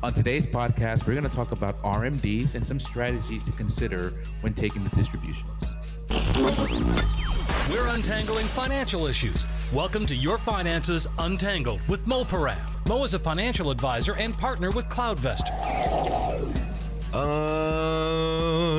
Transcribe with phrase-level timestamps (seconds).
[0.00, 4.54] On today's podcast, we're going to talk about RMDs and some strategies to consider when
[4.54, 5.64] taking the distributions.
[7.68, 9.44] We're untangling financial issues.
[9.72, 12.60] Welcome to Your Finances Untangled with Mo Param.
[12.86, 15.52] Mo is a financial advisor and partner with CloudVestor.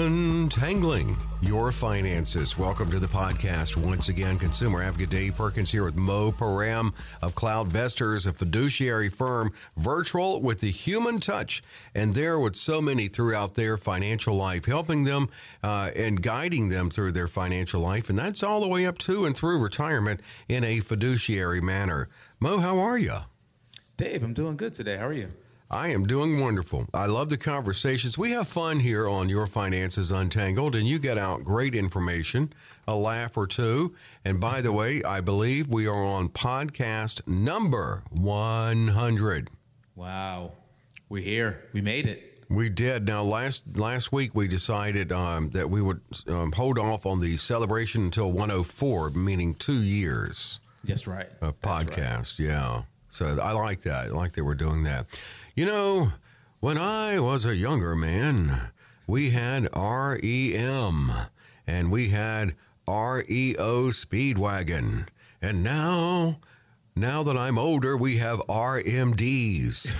[0.05, 2.57] Untangling your finances.
[2.57, 4.37] Welcome to the podcast once again.
[4.37, 10.59] Consumer advocate Dave Perkins here with Mo Param of CloudVestors, a fiduciary firm, virtual with
[10.59, 11.63] the human touch,
[11.95, 15.29] and there with so many throughout their financial life, helping them
[15.63, 19.25] uh, and guiding them through their financial life, and that's all the way up to
[19.25, 22.09] and through retirement in a fiduciary manner.
[22.39, 23.15] Mo, how are you?
[23.95, 24.97] Dave, I'm doing good today.
[24.97, 25.29] How are you?
[25.71, 26.87] I am doing wonderful.
[26.95, 28.17] I love the conversations.
[28.17, 32.51] We have fun here on Your Finances Untangled, and you get out great information,
[32.87, 33.93] a laugh or two.
[34.25, 39.51] And by the way, I believe we are on podcast number 100.
[39.95, 40.53] Wow.
[41.07, 41.65] We're here.
[41.71, 42.43] We made it.
[42.49, 43.05] We did.
[43.05, 47.37] Now, last last week we decided um, that we would um, hold off on the
[47.37, 50.61] celebration until 104, meaning two years.
[50.83, 51.29] Just right.
[51.41, 52.49] A podcast, right.
[52.49, 52.81] yeah.
[53.09, 54.07] So I like that.
[54.07, 55.07] I like that we're doing that.
[55.59, 56.13] You know,
[56.61, 58.71] when I was a younger man,
[59.07, 61.11] we had REM
[61.67, 62.55] and we had
[62.87, 65.07] REO Speedwagon.
[65.41, 66.39] And now,
[66.95, 69.95] now that I'm older, we have RMDs.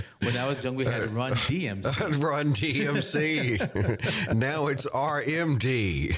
[0.22, 2.22] when I was young, we had Run DMC.
[2.22, 4.34] Run DMC.
[4.34, 6.16] now it's RMD.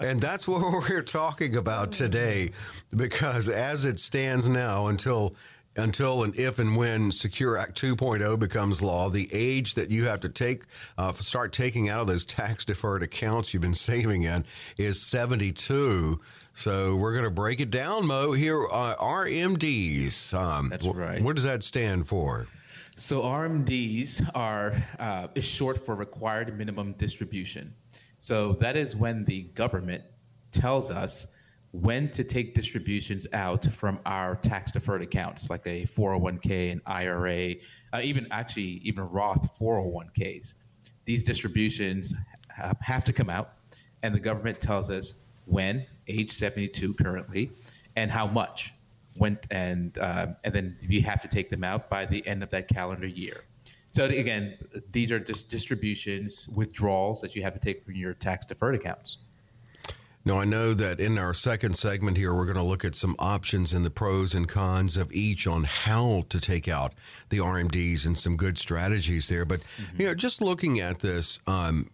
[0.00, 2.52] and that's what we're talking about today
[2.96, 5.34] because as it stands now, until
[5.80, 10.20] until and if and when Secure Act 2.0 becomes law, the age that you have
[10.20, 10.64] to take
[10.96, 14.44] uh, start taking out of those tax deferred accounts you've been saving in
[14.78, 16.20] is 72.
[16.52, 18.32] So we're going to break it down, Mo.
[18.32, 20.34] Here, uh, RMDs.
[20.34, 21.22] Um, That's right.
[21.22, 22.46] What does that stand for?
[22.96, 27.72] So RMDs are uh, is short for required minimum distribution.
[28.18, 30.04] So that is when the government
[30.52, 31.28] tells us
[31.72, 37.54] when to take distributions out from our tax deferred accounts, like a 401k, an IRA,
[37.92, 40.54] uh, even actually even Roth 401ks.
[41.04, 42.14] These distributions
[42.80, 43.52] have to come out,
[44.02, 45.14] and the government tells us
[45.46, 47.50] when, age 72 currently,
[47.96, 48.72] and how much.
[49.16, 52.50] When and uh, and then we have to take them out by the end of
[52.50, 53.44] that calendar year.
[53.90, 54.56] So again,
[54.92, 59.18] these are just distributions, withdrawals that you have to take from your tax deferred accounts.
[60.30, 63.16] Now, I know that in our second segment here, we're going to look at some
[63.18, 66.94] options and the pros and cons of each on how to take out
[67.30, 69.44] the RMDs and some good strategies there.
[69.44, 70.02] But, mm-hmm.
[70.02, 71.90] you know, just looking at this, um,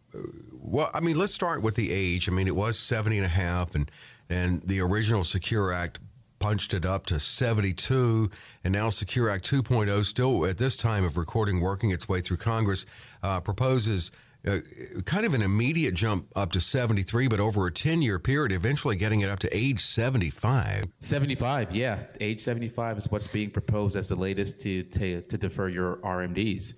[0.52, 2.28] well, I mean, let's start with the age.
[2.28, 3.90] I mean, it was 70 and a half, and,
[4.28, 5.98] and the original Secure Act
[6.38, 8.28] punched it up to 72,
[8.62, 12.36] and now Secure Act 2.0, still at this time of recording, working its way through
[12.36, 12.84] Congress,
[13.22, 14.10] uh, proposes
[14.46, 14.60] uh,
[15.04, 18.96] kind of an immediate jump up to 73, but over a 10 year period, eventually
[18.96, 20.84] getting it up to age 75.
[21.00, 21.98] 75, yeah.
[22.20, 26.74] Age 75 is what's being proposed as the latest to, to, to defer your RMDs.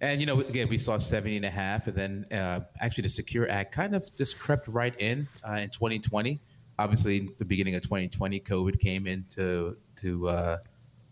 [0.00, 3.08] And, you know, again, we saw 70 and a half, and then uh, actually the
[3.08, 6.40] Secure Act kind of just crept right in uh, in 2020.
[6.78, 10.58] Obviously, the beginning of 2020, COVID came into to uh,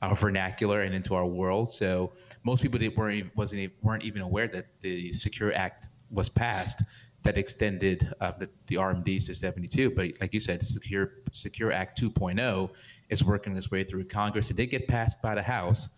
[0.03, 1.73] our vernacular and into our world.
[1.73, 6.83] So most people didn't weren't wasn't weren't even aware that the Secure Act was passed
[7.23, 9.91] that extended uh, the, the RMDs to 72.
[9.91, 12.71] But like you said, Secure Secure Act 2.0
[13.09, 14.51] is working its way through Congress.
[14.51, 15.89] It did get passed by the House,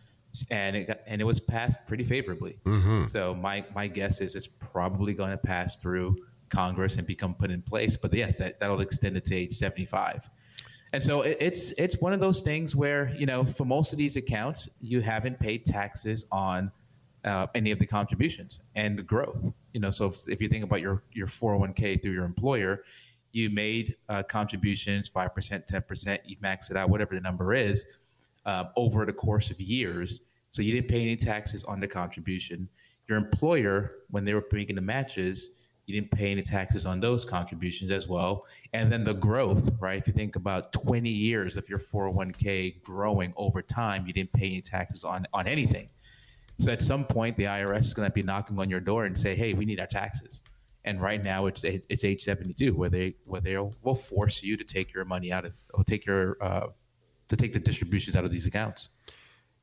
[0.50, 2.58] and it got, and it was passed pretty favorably.
[2.64, 3.04] Mm-hmm.
[3.04, 6.16] So my my guess is it's probably going to pass through
[6.50, 7.96] Congress and become put in place.
[7.96, 10.28] But yes, that that'll extend it to age 75.
[10.92, 13.98] And so it, it's it's one of those things where you know for most of
[13.98, 16.70] these accounts you haven't paid taxes on
[17.24, 19.36] uh, any of the contributions and the growth.
[19.72, 22.84] You know, so if, if, you think about your your 401k through your employer,
[23.32, 27.54] you made uh, contributions five percent, ten percent, you max it out, whatever the number
[27.54, 27.84] is,
[28.46, 30.20] uh, over the course of years.
[30.50, 32.68] So you didn't pay any taxes on the contribution.
[33.08, 37.24] Your employer, when they were making the matches, you didn't pay any taxes on those
[37.24, 38.46] contributions as well.
[38.72, 39.98] And then the growth, right?
[39.98, 44.46] If you think about 20 years of your 401k growing over time, you didn't pay
[44.46, 45.88] any taxes on on anything.
[46.58, 49.18] So at some point, the IRS is going to be knocking on your door and
[49.18, 50.42] say, "Hey, we need our taxes."
[50.84, 54.56] And right now, it's it's age seventy two, where they where they will force you
[54.56, 56.68] to take your money out of or take your uh,
[57.28, 58.90] to take the distributions out of these accounts.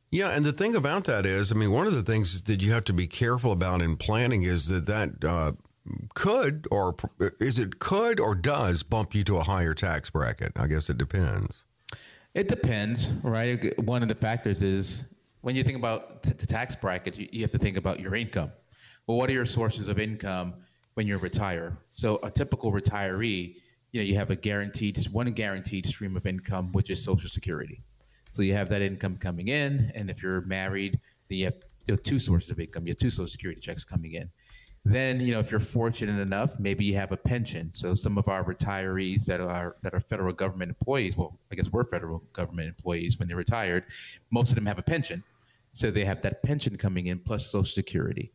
[0.10, 2.74] Yeah, and the thing about that is, I mean, one of the things that you
[2.74, 5.54] have to be careful about in planning is that that uh,
[6.14, 6.96] could or
[7.40, 10.52] is it could or does bump you to a higher tax bracket.
[10.56, 11.66] I guess it depends.
[12.34, 13.78] It depends, right?
[13.80, 15.04] One of the factors is
[15.42, 18.16] when you think about t- the tax bracket, you, you have to think about your
[18.16, 18.52] income.
[19.08, 20.54] Well, what are your sources of income
[20.94, 21.78] when you retire?
[21.92, 23.56] So a typical retiree,
[23.92, 27.82] you know, you have a guaranteed one guaranteed stream of income, which is Social Security.
[28.30, 31.56] So you have that income coming in, and if you're married, then you have,
[31.86, 32.86] you have two sources of income.
[32.86, 34.30] You have two Social Security checks coming in.
[34.84, 37.72] Then, you know, if you're fortunate enough, maybe you have a pension.
[37.72, 41.72] So some of our retirees that are that are federal government employees, well, I guess
[41.72, 43.86] we're federal government employees when they're retired,
[44.32, 45.24] most of them have a pension.
[45.72, 48.32] So they have that pension coming in plus Social Security.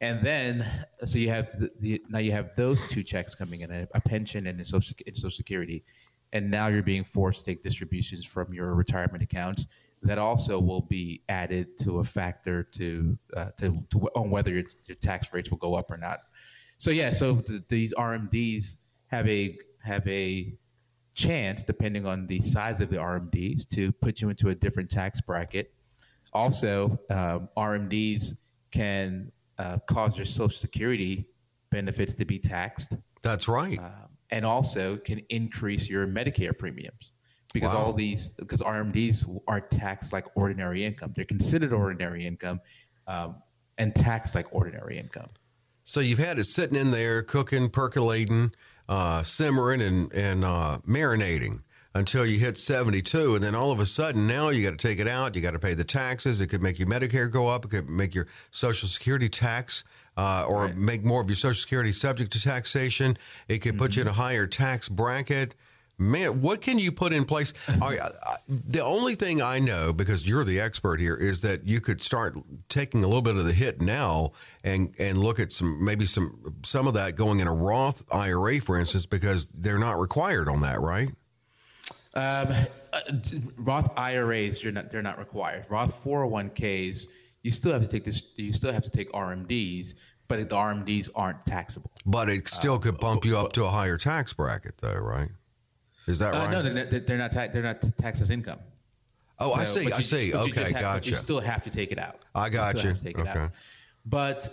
[0.00, 0.64] And then,
[1.04, 4.46] so you have the, the now you have those two checks coming in, a, pension
[4.46, 5.82] and a social, and social Security.
[6.32, 9.66] And now you're being forced to take distributions from your retirement accounts
[10.02, 14.64] that also will be added to a factor to uh, to, to on whether your,
[14.86, 16.20] your tax rates will go up or not.
[16.78, 18.76] So yeah, so th- these RMDs
[19.08, 20.54] have a have a
[21.14, 25.20] chance, depending on the size of the RMDs, to put you into a different tax
[25.20, 25.74] bracket.
[26.32, 28.36] Also, um, RMDs
[28.70, 31.26] can uh, cause your Social Security
[31.70, 32.94] benefits to be taxed.
[33.22, 33.78] That's right.
[33.78, 33.90] Uh,
[34.30, 37.10] and also can increase your Medicare premiums
[37.52, 37.80] because wow.
[37.80, 41.12] all these because RMDs are taxed like ordinary income.
[41.14, 42.60] They're considered ordinary income
[43.06, 43.36] um,
[43.78, 45.28] and taxed like ordinary income.
[45.84, 48.52] So you've had it sitting in there, cooking, percolating,
[48.88, 51.60] uh, simmering, and and uh, marinating
[51.94, 55.00] until you hit 72 and then all of a sudden now you got to take
[55.00, 57.64] it out you got to pay the taxes it could make your medicare go up
[57.64, 59.82] it could make your social security tax
[60.16, 60.76] uh, or right.
[60.76, 63.18] make more of your social security subject to taxation
[63.48, 63.78] it could mm-hmm.
[63.78, 64.20] put you in a mm-hmm.
[64.20, 65.56] higher tax bracket
[66.00, 67.52] Man, what can you put in place?
[67.68, 68.10] I, I,
[68.48, 72.38] the only thing I know, because you're the expert here, is that you could start
[72.70, 74.32] taking a little bit of the hit now
[74.64, 78.60] and and look at some maybe some some of that going in a Roth IRA,
[78.60, 81.10] for instance, because they're not required on that, right?
[82.14, 82.48] Um,
[82.94, 83.00] uh,
[83.58, 85.66] Roth IRAs, you're not they're not required.
[85.68, 87.08] Roth 401ks,
[87.42, 88.22] you still have to take this.
[88.36, 89.92] You still have to take RMDs,
[90.28, 91.90] but the RMDs aren't taxable.
[92.06, 95.28] But it still uh, could bump you up to a higher tax bracket, though, right?
[96.06, 96.50] Is that uh, right?
[96.50, 97.32] No, they're, they're not.
[97.32, 98.58] Ta- they're not taxed as income.
[99.38, 99.92] Oh, so, I see.
[99.92, 100.34] I see.
[100.34, 101.10] Okay, have, gotcha.
[101.10, 102.24] you still have to take it out.
[102.34, 102.94] I got you.
[103.02, 103.12] you.
[103.16, 103.48] okay.
[104.06, 104.48] But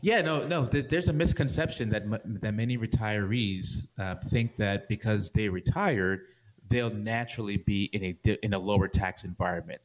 [0.00, 0.64] yeah, no, no.
[0.64, 2.04] There's a misconception that
[2.40, 6.26] that many retirees uh, think that because they retired,
[6.68, 9.80] they'll naturally be in a in a lower tax environment,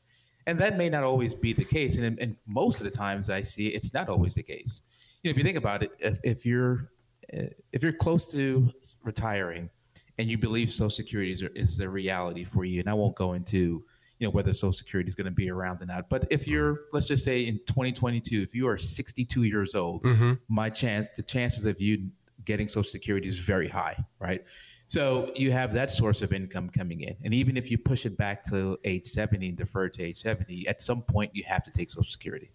[0.45, 1.97] and that may not always be the case.
[1.97, 4.81] And, and most of the times, I see it's not always the case.
[5.23, 6.91] You know, if you think about it, if, if you're
[7.29, 8.71] if you're close to
[9.03, 9.69] retiring
[10.17, 13.33] and you believe Social Security is, is a reality for you, and I won't go
[13.33, 13.83] into
[14.19, 16.09] you know whether Social Security is going to be around or not.
[16.09, 20.33] But if you're, let's just say in 2022, if you are 62 years old, mm-hmm.
[20.47, 22.09] my chance, the chances of you
[22.45, 24.43] getting Social Security is very high, right?
[24.87, 28.17] So you have that source of income coming in, and even if you push it
[28.17, 31.71] back to age 70 and defer to age 70, at some point you have to
[31.71, 32.49] take Social Security.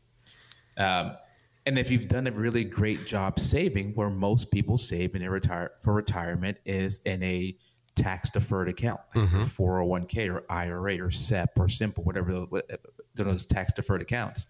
[0.78, 1.16] Um,
[1.66, 5.72] and if you've done a really great job saving, where most people save in retire
[5.82, 7.56] for retirement is in a
[7.94, 9.44] tax deferred account, mm-hmm.
[9.44, 12.46] 401k or IRA or SEP or Simple, whatever
[13.14, 14.46] those tax deferred accounts.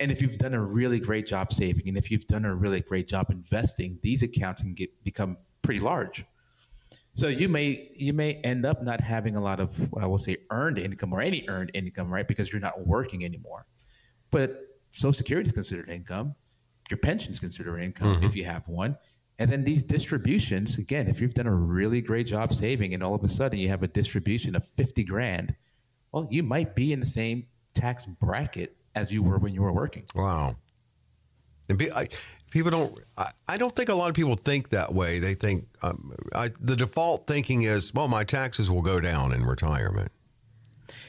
[0.00, 2.80] And if you've done a really great job saving, and if you've done a really
[2.80, 6.24] great job investing, these accounts can get become pretty large.
[7.14, 10.18] So you may you may end up not having a lot of what I will
[10.18, 12.26] say earned income or any earned income, right?
[12.26, 13.66] Because you're not working anymore.
[14.30, 16.34] But Social Security is considered income.
[16.92, 18.24] Your pension is considered income mm-hmm.
[18.26, 18.98] if you have one.
[19.38, 23.14] And then these distributions, again, if you've done a really great job saving and all
[23.14, 25.54] of a sudden you have a distribution of 50 grand,
[26.12, 29.72] well, you might be in the same tax bracket as you were when you were
[29.72, 30.04] working.
[30.14, 30.56] Wow.
[31.70, 32.08] And be, I,
[32.50, 35.18] people don't, I, I, don't think a lot of people think that way.
[35.18, 39.46] They think um, I, the default thinking is, well, my taxes will go down in
[39.46, 40.12] retirement.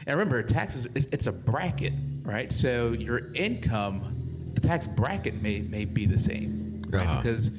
[0.08, 2.54] And remember, taxes, it's a bracket, right?
[2.54, 4.23] So your income,
[4.54, 7.04] the tax bracket may, may be the same, right?
[7.04, 7.22] Uh-huh.
[7.22, 7.52] Because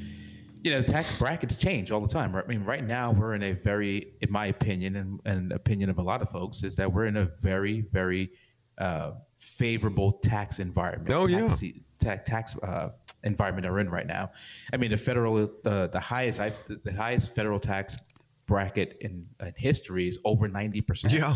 [0.63, 2.35] you know, the tax brackets change all the time.
[2.35, 2.43] Right?
[2.43, 5.99] I mean, right now we're in a very, in my opinion, and, and opinion of
[5.99, 8.31] a lot of folks, is that we're in a very, very
[8.79, 11.13] uh, favorable tax environment.
[11.13, 12.89] Oh tax, yeah, tax, tax uh,
[13.25, 14.31] environment we're in right now.
[14.73, 17.99] I mean, the federal, uh, the highest, I've, the highest federal tax
[18.47, 21.13] bracket in, in history is over ninety percent.
[21.13, 21.35] Yeah.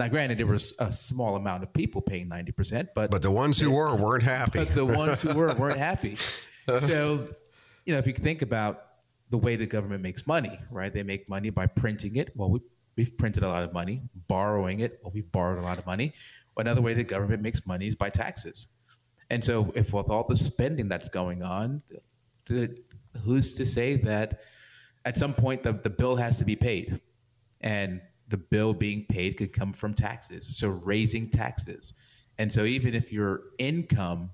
[0.00, 3.30] Now, granted, there was a small amount of people paying ninety percent, but but the
[3.30, 4.60] ones who were weren't happy.
[4.60, 6.16] But the ones who were weren't happy.
[6.16, 7.28] So
[7.84, 8.86] you know, if you think about
[9.28, 10.90] the way the government makes money, right?
[10.90, 12.32] They make money by printing it.
[12.34, 12.60] Well, we,
[12.96, 15.00] we've printed a lot of money, borrowing it.
[15.02, 16.14] Well, we've borrowed a lot of money.
[16.56, 18.68] Another way the government makes money is by taxes.
[19.28, 21.82] And so, if with all the spending that's going on,
[22.46, 24.40] who's to say that
[25.04, 27.02] at some point the, the bill has to be paid?
[27.60, 30.56] And the bill being paid could come from taxes.
[30.56, 31.92] So, raising taxes
[32.38, 34.30] And so even if your income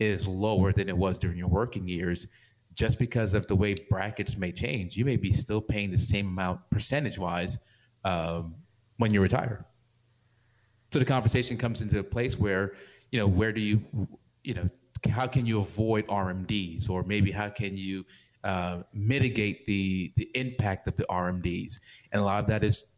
[0.00, 2.26] is lower than it was during your working years,
[2.74, 6.26] just because of the way brackets may change, you may be still paying the same
[6.26, 7.58] amount percentage wise
[8.04, 8.54] um,
[8.98, 9.64] when you retire.
[10.92, 12.74] So the conversation comes into a place where,
[13.12, 13.82] you know, where do you,
[14.44, 14.68] you know,
[15.10, 18.04] how can you avoid RMDs, or maybe how can you
[18.44, 21.78] uh, mitigate the the impact of the RMDs?
[22.12, 22.95] And a lot of that is is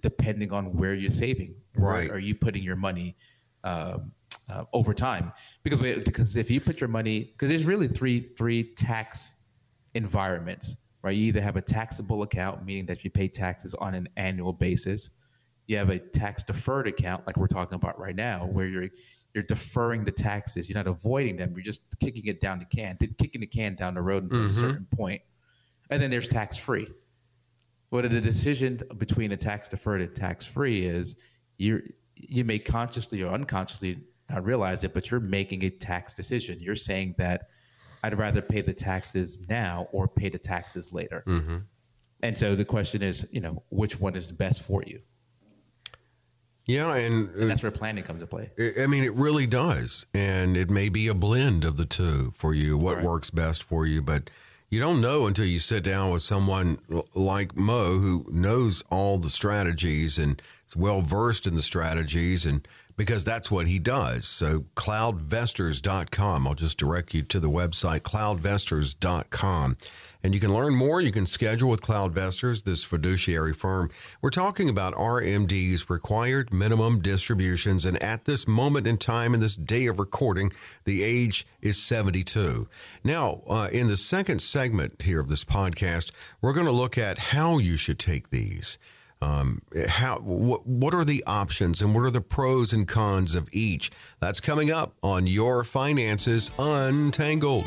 [0.00, 1.54] depending on where you're saving.
[1.74, 2.08] Right?
[2.08, 3.16] Where are you putting your money?
[3.64, 4.12] Um,
[4.48, 5.32] uh, over time
[5.64, 9.34] because we, because if you put your money because there's really three three tax
[9.94, 14.08] environments right you either have a taxable account meaning that you pay taxes on an
[14.16, 15.10] annual basis
[15.66, 18.88] you have a tax deferred account like we're talking about right now where you're
[19.34, 22.96] you're deferring the taxes you're not avoiding them you're just kicking it down the can
[23.18, 24.48] kicking the can down the road until mm-hmm.
[24.48, 24.96] a certain point.
[24.96, 25.22] point
[25.90, 26.86] and then there's tax free
[27.90, 31.16] what the decision between a tax deferred and tax free is
[31.58, 31.82] you
[32.14, 33.98] you may consciously or unconsciously
[34.30, 36.58] not realize it, but you're making a tax decision.
[36.60, 37.48] You're saying that
[38.02, 41.22] I'd rather pay the taxes now or pay the taxes later.
[41.26, 41.58] Mm-hmm.
[42.22, 45.00] And so the question is, you know, which one is best for you?
[46.66, 48.50] Yeah, and, and, that's where planning comes into play.
[48.82, 52.52] I mean, it really does, and it may be a blend of the two for
[52.52, 52.76] you.
[52.76, 53.04] What right.
[53.04, 54.30] works best for you, but
[54.68, 56.78] you don't know until you sit down with someone
[57.14, 62.66] like Mo who knows all the strategies and is well versed in the strategies and
[62.96, 64.26] because that's what he does.
[64.26, 66.46] So cloudvestors.com.
[66.46, 69.76] I'll just direct you to the website cloudvestors.com.
[70.22, 71.00] And you can learn more.
[71.00, 73.90] You can schedule with Cloudvestors, this fiduciary firm.
[74.20, 77.84] We're talking about RMD's required minimum distributions.
[77.84, 82.66] And at this moment in time, in this day of recording, the age is 72.
[83.04, 86.10] Now, uh, in the second segment here of this podcast,
[86.40, 88.78] we're going to look at how you should take these.
[89.26, 93.48] Um, how what, what are the options and what are the pros and cons of
[93.50, 93.90] each?
[94.20, 97.66] That's coming up on Your Finances Untangled.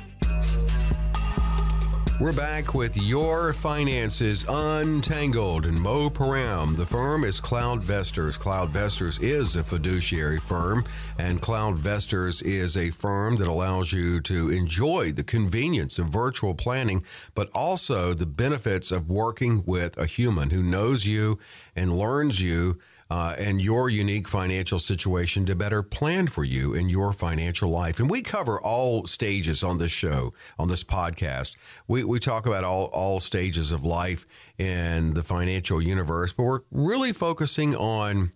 [2.21, 6.75] We're back with Your Finances Untangled and Mo Param.
[6.75, 8.37] The firm is CloudVestors.
[8.37, 10.83] CloudVestors is a fiduciary firm,
[11.17, 17.03] and CloudVestors is a firm that allows you to enjoy the convenience of virtual planning,
[17.33, 21.39] but also the benefits of working with a human who knows you
[21.75, 22.77] and learns you
[23.11, 27.99] uh, and your unique financial situation to better plan for you in your financial life.
[27.99, 31.57] And we cover all stages on this show, on this podcast.
[31.89, 34.25] We, we talk about all, all stages of life
[34.57, 38.31] in the financial universe, but we're really focusing on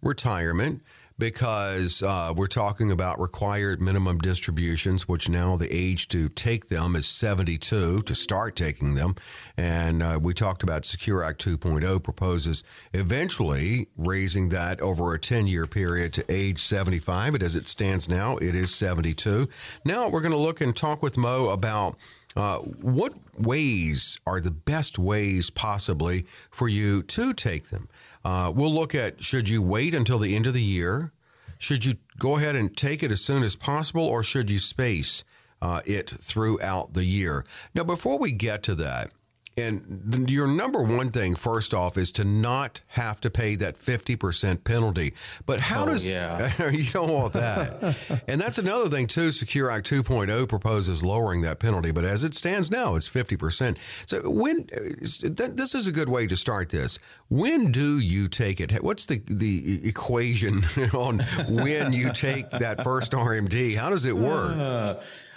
[0.00, 0.80] retirement
[1.18, 6.96] because uh, we're talking about required minimum distributions, which now the age to take them
[6.96, 9.14] is 72 to start taking them.
[9.56, 15.46] And uh, we talked about Secure Act 2.0 proposes eventually raising that over a 10
[15.46, 17.32] year period to age 75.
[17.32, 19.48] But as it stands now, it is 72.
[19.84, 21.96] Now we're going to look and talk with Mo about.
[22.36, 27.88] Uh, what ways are the best ways possibly for you to take them?
[28.24, 31.12] Uh, we'll look at should you wait until the end of the year?
[31.58, 35.24] Should you go ahead and take it as soon as possible, or should you space
[35.62, 37.44] uh, it throughout the year?
[37.74, 39.12] Now, before we get to that,
[39.56, 44.64] and your number one thing, first off, is to not have to pay that 50%
[44.64, 45.14] penalty.
[45.46, 46.70] But how oh, does, yeah.
[46.70, 47.96] you don't want that.
[48.28, 49.30] and that's another thing, too.
[49.30, 51.92] Secure Act 2.0 proposes lowering that penalty.
[51.92, 53.76] But as it stands now, it's 50%.
[54.06, 54.66] So when,
[55.00, 56.98] this is a good way to start this.
[57.28, 58.82] When do you take it?
[58.82, 63.76] What's the, the equation on when you take that first RMD?
[63.76, 64.56] How does it work?
[64.56, 64.96] Uh,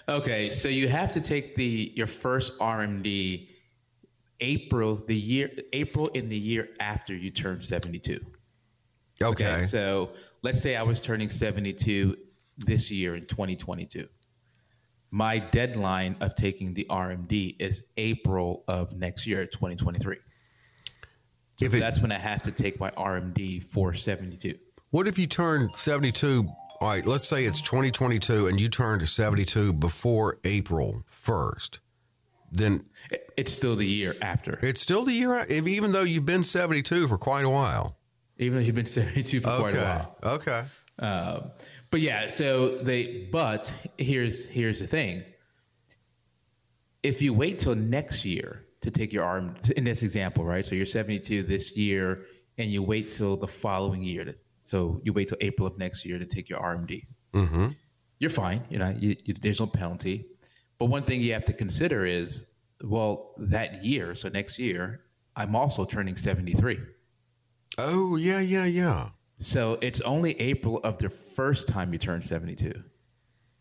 [0.10, 0.50] okay.
[0.50, 3.50] So you have to take the, your first RMD
[4.40, 8.20] April the year April in the year after you turn 72.
[9.22, 9.46] Okay.
[9.54, 9.64] okay.
[9.66, 10.12] So
[10.44, 12.16] let's say I was turning 72
[12.58, 14.08] this year in 2022.
[15.10, 20.18] My deadline of taking the RMD is April of next year, 2023.
[21.60, 24.56] So If it- that's when I have to take my RMD for 72.
[24.92, 26.48] What if you turn 72?
[26.80, 31.80] All right, let's say it's 2022 and you turn to 72 before April 1st.
[32.52, 32.82] Then
[33.36, 37.18] It's still the year after, it's still the year, even though you've been 72 for
[37.18, 37.98] quite a while.
[38.40, 40.18] even though you've been 72 for quite a while.
[40.24, 40.64] Okay.
[41.00, 41.52] Um,
[41.92, 43.28] but yeah, so they.
[43.32, 45.24] But here's here's the thing.
[47.04, 50.66] If you wait till next year to take your arm, in this example, right?
[50.66, 52.24] So you're 72 this year,
[52.58, 54.26] and you wait till the following year.
[54.26, 57.06] To, so you wait till April of next year to take your RMD.
[57.34, 57.68] Mm-hmm.
[58.20, 58.64] You're fine.
[58.70, 60.26] You know, you, you, there's no penalty.
[60.80, 62.46] But one thing you have to consider is,
[62.84, 65.02] well, that year, so next year,
[65.36, 66.80] I'm also turning 73.
[67.78, 69.10] Oh, yeah, yeah, yeah.
[69.40, 72.74] So it's only April of the first time you turn 72,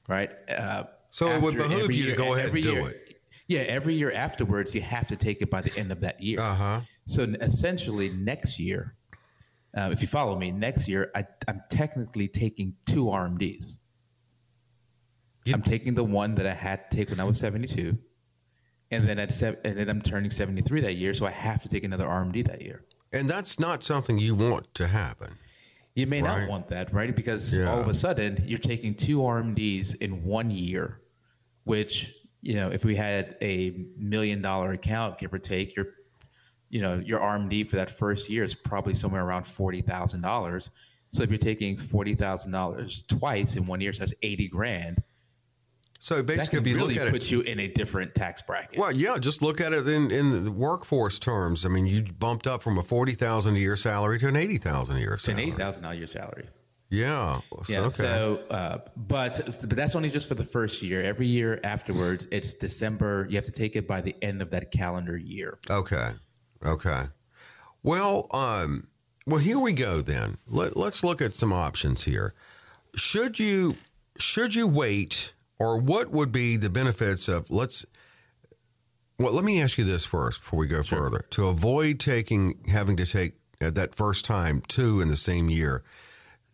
[0.08, 0.30] right?
[0.50, 3.02] Uh, So it would behoove you to go ahead and do year- it.
[3.48, 6.40] Yeah, every year afterwards, you have to take it by the end of that year.
[6.40, 6.80] Uh huh.
[7.06, 8.96] So essentially, next year,
[9.76, 13.78] uh, if you follow me, next year, I, I'm technically taking two RMDs.
[15.54, 17.96] I'm taking the one that I had to take when I was 72,
[18.90, 21.84] and then at and then I'm turning 73 that year, so I have to take
[21.84, 22.84] another RMD that year.
[23.12, 25.32] And that's not something you want to happen.
[25.94, 26.40] You may Right.
[26.40, 27.14] not want that, right?
[27.14, 27.70] Because Yeah.
[27.70, 31.00] all of a sudden you're taking two RMDs in one year,
[31.64, 32.12] which
[32.42, 35.86] you know, if we had a million dollar account, give or take, your
[36.68, 40.70] you know your RMD for that first year is probably somewhere around forty thousand dollars.
[41.10, 45.02] So if you're taking forty thousand dollars twice in one year, so that's eighty grand.
[45.98, 48.42] So basically, if you really look at it, put it, you in a different tax
[48.42, 48.78] bracket.
[48.78, 51.64] well, yeah, just look at it in, in the workforce terms.
[51.64, 55.00] I mean, you bumped up from a 40000 a year salary to an 80000 a
[55.00, 55.50] year It's an salary.
[55.52, 56.48] eight thousand dollar year salary.
[56.88, 57.40] Yeah.
[57.64, 57.80] So, Yeah.
[57.80, 57.96] okay.
[57.96, 61.02] So, uh, but but that's only just for the first year.
[61.02, 63.26] Every year afterwards, it's December.
[63.28, 65.58] You have to take it by the end of that calendar year.
[65.68, 66.10] Okay.
[66.64, 67.04] Okay.
[67.82, 68.86] Well, um,
[69.26, 70.38] well, here we go then.
[70.46, 72.34] Let, let's look at some options here.
[72.94, 73.74] Should you
[74.18, 77.86] should you wait, or what would be the benefits of let's?
[79.18, 81.24] Well, let me ask you this first before we go further.
[81.30, 85.82] To avoid taking having to take at that first time two in the same year.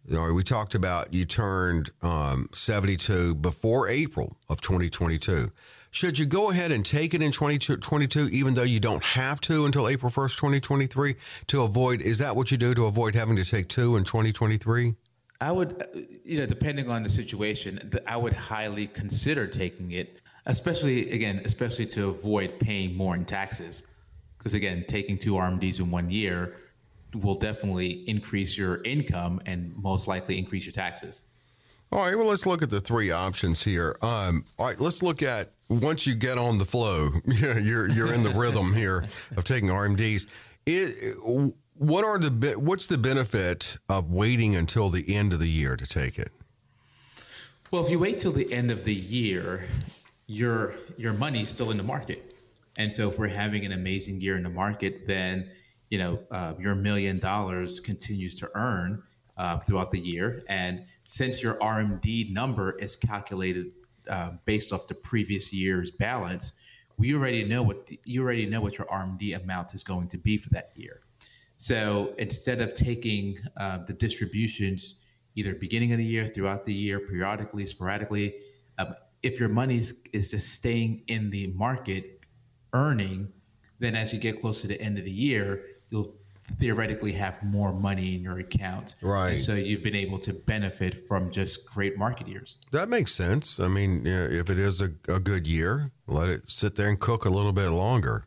[0.07, 5.51] You know, we talked about you turned um, 72 before April of 2022.
[5.95, 9.67] Should you go ahead and take it in 2022, even though you don't have to
[9.67, 11.17] until April 1st, 2023,
[11.49, 12.01] to avoid?
[12.01, 14.95] Is that what you do to avoid having to take two in 2023?
[15.43, 20.21] I would, uh, you know, depending on the situation, I would highly consider taking it,
[20.47, 23.83] especially again, especially to avoid paying more in taxes,
[24.39, 26.55] because again, taking two RMDs in one year
[27.21, 31.25] will definitely increase your income and most likely increase your taxes.
[31.91, 33.97] All right, well, let's look at the three options here.
[34.01, 38.23] Um, all right, let's look at once you get on the flow, you're you're in
[38.23, 39.05] the rhythm here
[39.37, 40.27] of taking RMDs.
[40.65, 41.17] It,
[41.77, 45.87] what are the what's the benefit of waiting until the end of the year to
[45.87, 46.33] take it?
[47.71, 49.65] Well, if you wait till the end of the year,
[50.27, 52.37] your your money's still in the market,
[52.77, 55.51] and so if we're having an amazing year in the market, then
[55.91, 59.03] you know uh, your million dollars continues to earn
[59.37, 63.73] uh, throughout the year, and since your RMD number is calculated
[64.09, 66.53] uh, based off the previous year's balance,
[66.99, 70.37] we already know what you already know what your RMD amount is going to be
[70.37, 71.02] for that year.
[71.63, 75.05] So instead of taking uh, the distributions
[75.37, 78.35] either beginning of the year, throughout the year, periodically, sporadically,
[78.79, 82.25] um, if your money is, is just staying in the market
[82.73, 83.33] earning,
[83.79, 86.17] then as you get close to the end of the year, you'll
[86.59, 88.97] theoretically have more money in your account.
[89.01, 89.35] Right.
[89.35, 92.57] And so you've been able to benefit from just great market years.
[92.73, 93.61] That makes sense.
[93.61, 97.25] I mean, if it is a, a good year, let it sit there and cook
[97.25, 98.27] a little bit longer.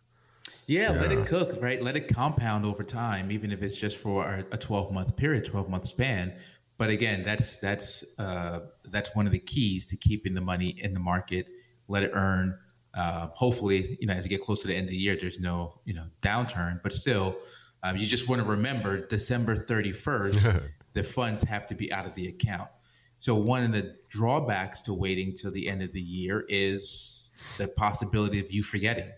[0.68, 1.82] Yeah, let it cook, right?
[1.82, 5.46] Let it compound over time, even if it's just for a- a 12 month period,
[5.46, 6.34] 12 month span.
[6.78, 10.94] But again, that's that's uh, that's one of the keys to keeping the money in
[10.94, 11.50] the market.
[11.88, 12.58] Let it earn.
[12.94, 15.40] Uh, hopefully, you know, as you get close to the end of the year, there's
[15.40, 16.82] no you know downturn.
[16.84, 17.38] But still,
[17.84, 22.16] um, you just want to remember December 31st, the funds have to be out of
[22.16, 22.70] the account.
[23.18, 27.68] So one of the drawbacks to waiting till the end of the year is the
[27.68, 29.12] possibility of you forgetting.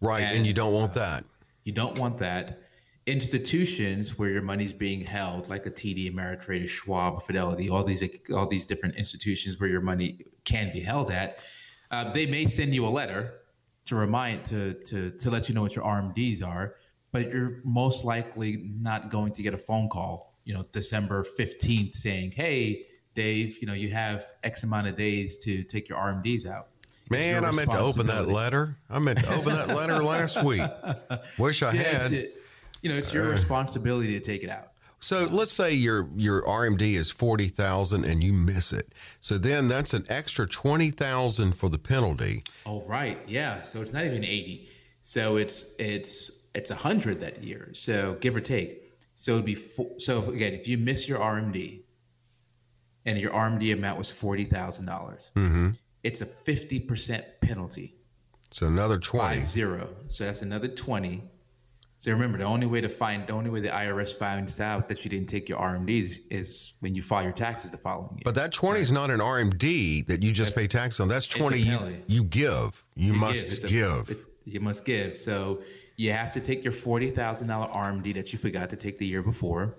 [0.00, 0.22] Right.
[0.22, 1.24] And, And, you don't want that.
[1.64, 2.60] You don't want that.
[3.06, 8.02] Institutions where your money's being held, like a TD, Ameritrade, Schwab, Fidelity, all these
[8.34, 11.38] all these different institutions where your money can be held at,
[11.90, 13.32] uh, they may send you a letter
[13.86, 16.74] to remind to to to let you know what your RMDs are,
[17.10, 21.94] but you're most likely not going to get a phone call, you know, December fifteenth
[21.94, 22.84] saying, "Hey,
[23.14, 26.68] Dave, you know, you have X amount of days to take your RMDs out.
[27.10, 28.76] Man, I meant to open that letter.
[28.90, 30.62] I meant to open that letter last week.
[31.38, 32.12] Wish I Yeah, had.
[32.12, 32.34] it's-
[32.80, 34.68] you know, it's your uh, responsibility to take it out.
[35.00, 38.92] So let's say your your RMD is forty thousand and you miss it.
[39.20, 42.42] So then that's an extra twenty thousand for the penalty.
[42.66, 43.18] Oh, right.
[43.26, 43.62] Yeah.
[43.62, 44.68] So it's not even 80.
[45.02, 47.70] So it's it's it's 100 that year.
[47.74, 48.92] So give or take.
[49.14, 51.82] So it'd be four, so if- again, if you miss your RMD
[53.04, 55.70] and your RMD amount was $40,000, dollars mm-hmm.
[56.04, 57.94] It's a 50% penalty.
[58.50, 59.40] So another twenty.
[59.40, 59.88] Five zero.
[60.06, 61.22] So that's another 20.
[61.98, 65.04] So remember, the only way to find the only way the IRS finds out that
[65.04, 68.22] you didn't take your RMDs is when you file your taxes the following year.
[68.24, 71.08] But that twenty is not an RMD that you just pay tax on.
[71.08, 72.84] That's twenty you, you give.
[72.94, 74.10] You, You must a- give.
[74.10, 75.18] it- you must give.
[75.18, 75.62] So
[75.96, 79.04] you have to take your forty thousand dollar RMD that you forgot to take the
[79.06, 79.74] year before.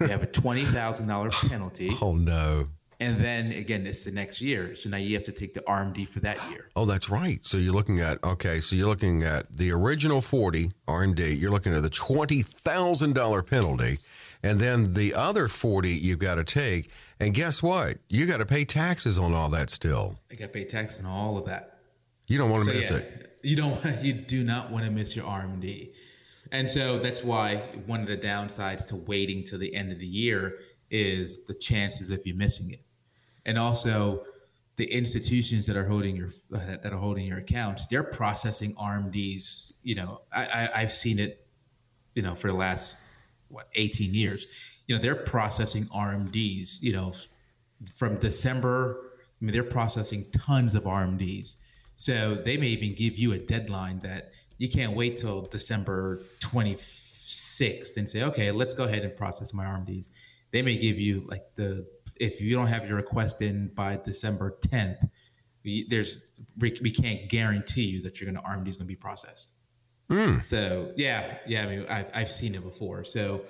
[0.00, 2.66] You have a twenty thousand dollar penalty, oh no.
[3.00, 4.76] And then again, it's the next year.
[4.76, 6.68] So now you have to take the RMD for that year.
[6.76, 7.44] Oh, that's right.
[7.44, 8.60] So you're looking at okay.
[8.60, 11.38] So you're looking at the original forty RMD.
[11.40, 13.98] You're looking at the twenty thousand dollar penalty,
[14.42, 16.90] and then the other forty you've got to take.
[17.18, 17.98] And guess what?
[18.08, 20.16] You got to pay taxes on all that still.
[20.30, 21.78] I got to pay tax on all of that.
[22.26, 23.38] You don't want to So, miss yeah, it.
[23.42, 24.04] You don't.
[24.04, 25.92] You do not want to miss your RMD,
[26.52, 30.06] and so that's why one of the downsides to waiting till the end of the
[30.06, 30.58] year
[30.90, 32.80] is the chances of you missing it,
[33.50, 34.22] and also
[34.76, 37.88] the institutions that are holding your that are holding your accounts.
[37.88, 39.80] They're processing RMDs.
[39.82, 41.44] You know, I, I I've seen it.
[42.14, 42.96] You know, for the last
[43.48, 44.46] what 18 years.
[44.86, 46.80] You know, they're processing RMDs.
[46.80, 47.12] You know,
[47.96, 49.10] from December.
[49.18, 51.56] I mean, they're processing tons of RMDs.
[51.96, 57.96] So they may even give you a deadline that you can't wait till December 26th
[57.96, 60.10] and say, okay, let's go ahead and process my RMDs.
[60.52, 61.86] They may give you like the,
[62.20, 65.08] if you don't have your request in by December 10th,
[65.64, 66.20] we, there's,
[66.58, 69.50] we, we can't guarantee you that you're going to RMD is going to be processed.
[70.44, 71.62] So yeah, yeah.
[71.62, 73.04] I mean, I've I've seen it before.
[73.04, 73.42] So,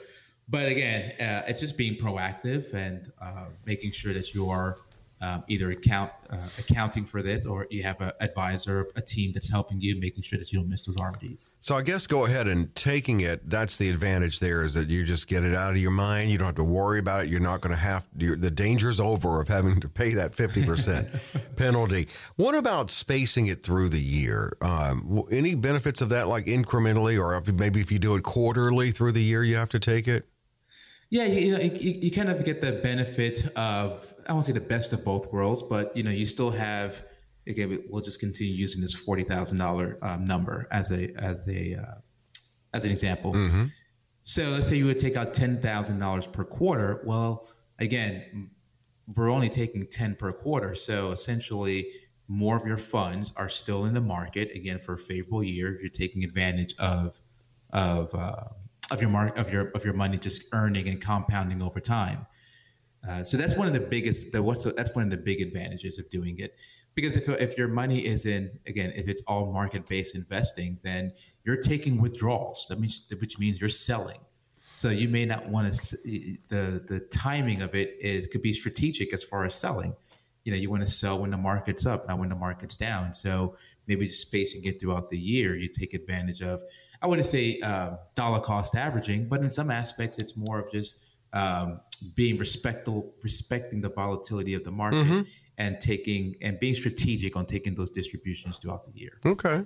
[0.49, 4.77] but again, uh, it's just being proactive and uh, making sure that you are
[5.21, 9.51] um, either account uh, accounting for this, or you have an advisor, a team that's
[9.51, 11.51] helping you, making sure that you don't miss those RMDs.
[11.61, 13.49] So I guess go ahead and taking it.
[13.49, 16.31] That's the advantage there is that you just get it out of your mind.
[16.31, 17.31] You don't have to worry about it.
[17.31, 21.09] You're not going to have the danger's over of having to pay that fifty percent
[21.57, 22.09] penalty.
[22.37, 24.57] What about spacing it through the year?
[24.63, 28.91] Um, any benefits of that, like incrementally, or if, maybe if you do it quarterly
[28.91, 30.27] through the year, you have to take it.
[31.11, 34.53] Yeah, you, you know, you, you kind of get the benefit of I won't say
[34.53, 37.05] the best of both worlds, but you know, you still have.
[37.49, 41.49] Again, we- we'll just continue using this forty thousand um, dollar number as a as
[41.49, 41.95] a uh,
[42.73, 43.33] as an example.
[44.23, 47.03] So let's say you would take out ten thousand dollars per quarter.
[47.05, 47.49] Well,
[47.81, 48.51] again,
[49.17, 51.89] we're only taking ten per quarter, so essentially
[52.29, 54.55] more of your funds are still in the market.
[54.55, 57.21] Again, for a favorable year, you're taking advantage of
[57.71, 58.45] of uh,
[58.93, 62.27] of your mark of your of your money just earning and compounding over time.
[63.09, 64.33] Uh, so that's one of the biggest.
[64.33, 66.57] The, what's that's one of the big advantages of doing it,
[66.95, 71.13] because if if your money is in again, if it's all market based investing, then
[71.45, 72.67] you're taking withdrawals.
[72.69, 74.19] That means which means you're selling.
[74.73, 76.37] So you may not want to.
[76.49, 79.95] The the timing of it is could be strategic as far as selling.
[80.45, 83.15] You know, you want to sell when the market's up, not when the market's down.
[83.15, 86.63] So maybe just spacing it throughout the year, you take advantage of.
[87.03, 91.01] I wouldn't say uh, dollar cost averaging, but in some aspects, it's more of just
[91.33, 91.81] um,
[92.15, 95.27] being respectful, respecting the volatility of the market,
[95.59, 99.21] and taking and being strategic on taking those distributions throughout the year.
[99.27, 99.63] Okay.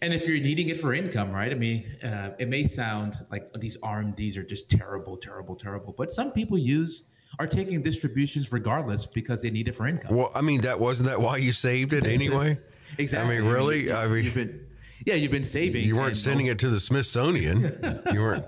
[0.00, 1.52] And if you're needing it for income, right?
[1.52, 6.10] I mean, uh, it may sound like these RMDs are just terrible, terrible, terrible, but
[6.10, 10.16] some people use are taking distributions regardless because they need it for income.
[10.16, 12.58] Well, I mean, that wasn't that why you saved it anyway.
[12.96, 13.36] Exactly.
[13.36, 13.92] I mean, really?
[13.92, 14.66] I mean, you've been,
[15.04, 15.84] yeah, you've been saving.
[15.84, 18.00] You weren't sending most- it to the Smithsonian.
[18.12, 18.46] you weren't.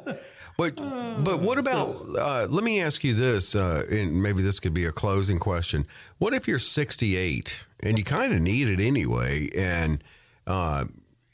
[0.56, 1.96] But but what about?
[2.18, 5.86] Uh, let me ask you this, uh, and maybe this could be a closing question.
[6.18, 10.02] What if you're 68 and you kind of need it anyway, and
[10.46, 10.84] uh,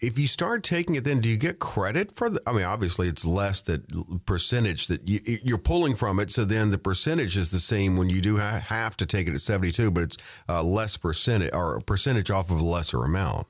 [0.01, 2.41] if you start taking it, then do you get credit for the?
[2.47, 6.71] I mean, obviously it's less that percentage that you, you're pulling from it, so then
[6.71, 10.03] the percentage is the same when you do have to take it at 72, but
[10.03, 10.17] it's
[10.49, 13.47] uh, less percentage or a percentage off of a lesser amount.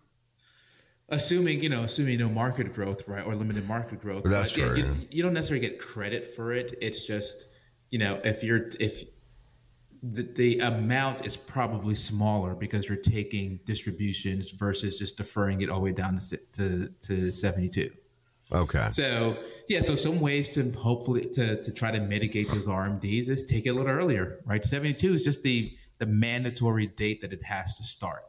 [1.08, 4.76] Assuming you know assuming no market growth right or limited market growth That's But, true,
[4.76, 4.94] you, yeah.
[5.10, 7.46] you don't necessarily get credit for it it's just
[7.90, 9.04] you know if you're if
[10.02, 15.78] the, the amount is probably smaller because you're taking distributions versus just deferring it all
[15.78, 17.90] the way down to to, to 72
[18.52, 18.88] Okay.
[18.92, 19.36] So
[19.68, 23.66] yeah, so some ways to hopefully to, to try to mitigate those RMDs is take
[23.66, 24.64] it a little earlier, right?
[24.64, 28.22] 72 is just the the mandatory date that it has to start.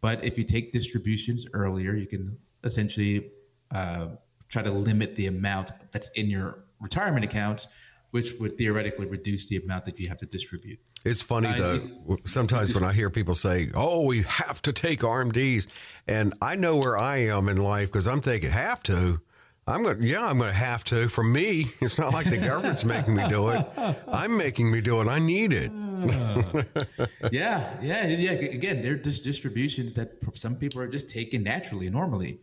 [0.00, 3.30] But if you take distributions earlier, you can essentially
[3.74, 4.08] uh,
[4.48, 7.68] try to limit the amount that's in your retirement accounts,
[8.10, 10.78] which would theoretically reduce the amount that you have to distribute.
[11.04, 12.16] It's funny uh, though.
[12.24, 15.66] Sometimes when I hear people say, "Oh, we have to take RMDs,"
[16.08, 19.20] and I know where I am in life because I'm thinking, "Have to."
[19.68, 20.00] I'm going.
[20.00, 21.08] to Yeah, I'm going to have to.
[21.08, 23.66] For me, it's not like the government's making me do it.
[24.08, 25.08] I'm making me do it.
[25.08, 25.72] I need it.
[27.32, 28.32] yeah, yeah, yeah.
[28.32, 32.38] Again, they're just distributions that some people are just taking naturally, normally.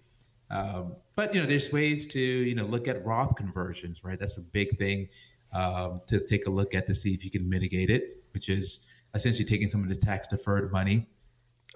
[0.50, 4.20] Um, but you know, there's ways to you know look at Roth conversions, right?
[4.20, 5.08] That's a big thing
[5.54, 8.86] um, to take a look at to see if you can mitigate it, which is
[9.16, 11.08] essentially taking some of the tax deferred money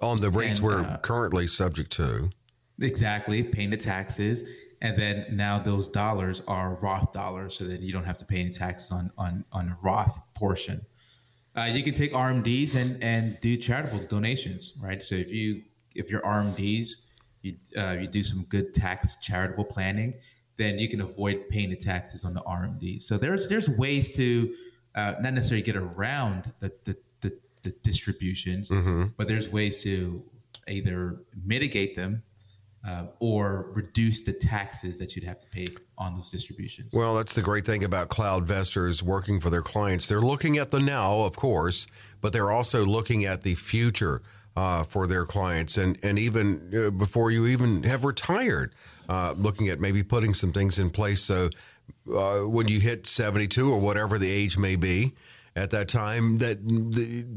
[0.01, 2.29] on the rates and, we're uh, currently subject to.
[2.81, 4.43] Exactly, paying the taxes
[4.81, 8.39] and then now those dollars are Roth dollars, so that you don't have to pay
[8.39, 10.85] any taxes on on on Roth portion.
[11.57, 15.01] Uh, you can take RMDs and and do charitable donations, right?
[15.01, 15.63] So if you
[15.95, 17.07] if your RMDs
[17.41, 20.13] you uh, you do some good tax charitable planning,
[20.57, 23.01] then you can avoid paying the taxes on the RMD.
[23.01, 24.53] So there's there's ways to
[24.95, 29.05] uh, not necessarily get around the the, the, the distributions, mm-hmm.
[29.17, 30.23] but there's ways to
[30.67, 32.21] either mitigate them
[32.87, 36.93] uh, or reduce the taxes that you'd have to pay on those distributions.
[36.95, 40.07] Well, that's the great thing about Cloudvestors working for their clients.
[40.07, 41.85] They're looking at the now, of course,
[42.21, 44.21] but they're also looking at the future
[44.55, 48.73] uh, for their clients, and and even uh, before you even have retired,
[49.07, 51.49] uh, looking at maybe putting some things in place so
[52.11, 55.13] uh, when you hit seventy two or whatever the age may be
[55.57, 56.59] at that time that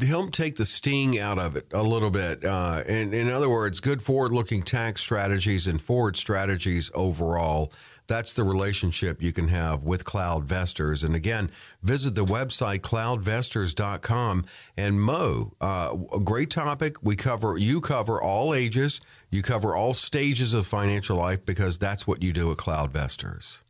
[0.07, 2.45] help take the sting out of it a little bit.
[2.45, 7.73] Uh, and in other words, good forward looking tax strategies and forward strategies overall.
[8.09, 11.03] That's the relationship you can have with Cloudvestors.
[11.03, 11.51] And again,
[11.83, 14.45] visit the website cloudvestors.com.
[14.77, 16.97] And Mo, uh, a great topic.
[17.03, 22.07] We cover, you cover all ages, you cover all stages of financial life because that's
[22.07, 23.63] what you do at Cloudvestors.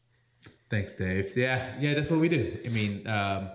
[0.71, 1.37] Thanks, Dave.
[1.37, 2.59] Yeah, yeah, that's what we do.
[2.65, 3.51] I mean, um,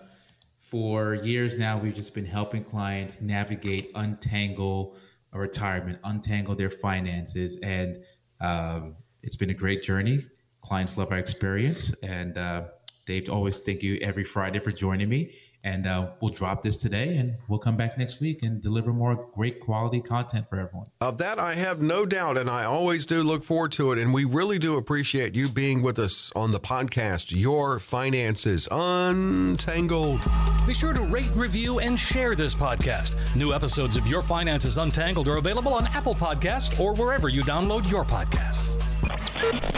[0.75, 4.97] for years now, we've just been helping clients navigate, untangle
[5.31, 7.57] a retirement, untangle their finances.
[7.63, 8.03] And
[8.41, 10.25] um, it's been a great journey.
[10.59, 11.95] Clients love our experience.
[12.03, 12.63] And uh,
[13.05, 15.33] Dave, always thank you every Friday for joining me.
[15.65, 19.15] And uh, we'll drop this today and we'll come back next week and deliver more
[19.33, 20.85] great quality content for everyone.
[21.01, 22.37] Of that, I have no doubt.
[22.37, 23.97] And I always do look forward to it.
[23.97, 30.21] And we really do appreciate you being with us on the podcast, Your Finances Untangled.
[30.67, 33.15] Be sure to rate, review, and share this podcast.
[33.35, 37.89] New episodes of Your Finances Untangled are available on Apple Podcast or wherever you download
[37.89, 39.74] your podcasts.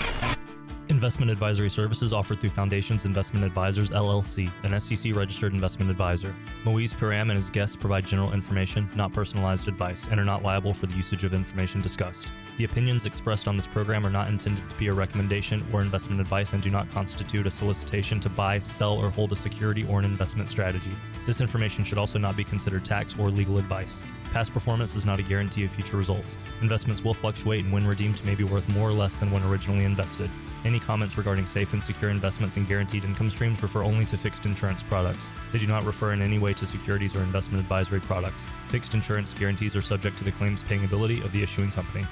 [0.98, 6.34] Investment advisory services offered through Foundations Investment Advisors LLC, an SEC registered investment advisor.
[6.66, 10.74] Moise Param and his guests provide general information, not personalized advice, and are not liable
[10.74, 12.30] for the usage of information discussed.
[12.58, 16.20] The opinions expressed on this program are not intended to be a recommendation or investment
[16.20, 20.00] advice and do not constitute a solicitation to buy, sell, or hold a security or
[20.00, 20.96] an investment strategy.
[21.28, 24.04] This information should also not be considered tax or legal advice.
[24.38, 26.38] Past performance is not a guarantee of future results.
[26.62, 29.84] Investments will fluctuate and when redeemed may be worth more or less than when originally
[29.84, 30.30] invested.
[30.64, 34.46] Any comments regarding safe and secure investments and guaranteed income streams refer only to fixed
[34.46, 35.28] insurance products.
[35.52, 38.46] They do not refer in any way to securities or investment advisory products.
[38.68, 42.06] Fixed insurance guarantees are subject to the claims paying ability of the issuing company.